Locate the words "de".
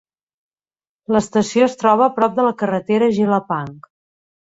2.39-2.45, 3.13-3.15